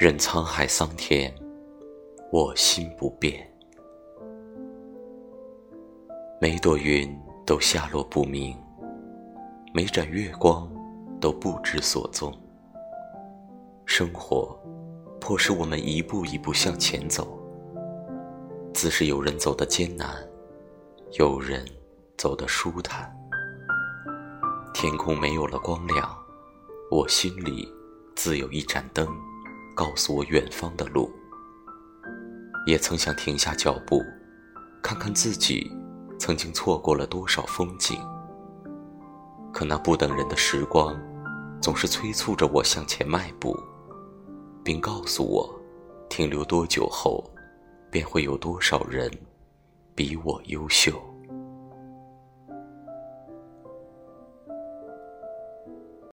[0.00, 1.30] 任沧海桑田，
[2.32, 3.46] 我心不变。
[6.40, 7.14] 每朵云
[7.44, 8.56] 都下落不明，
[9.74, 10.66] 每盏月光
[11.20, 12.32] 都不知所踪。
[13.84, 14.58] 生活
[15.20, 17.38] 迫使我们一步一步向前走，
[18.72, 20.16] 自是有人走得艰难，
[21.18, 21.62] 有人
[22.16, 23.14] 走得舒坦。
[24.72, 26.10] 天空没有了光亮，
[26.90, 27.70] 我心里
[28.16, 29.06] 自有一盏灯。
[29.74, 31.10] 告诉我远方的路，
[32.66, 34.04] 也曾想停下脚步，
[34.82, 35.70] 看看自己
[36.18, 37.98] 曾经错过了多少风景。
[39.52, 40.96] 可那不等人的时光，
[41.60, 43.58] 总是催促着我向前迈步，
[44.62, 45.60] 并告诉我，
[46.08, 47.28] 停留多久后，
[47.90, 49.10] 便会有多少人
[49.94, 51.09] 比我优秀。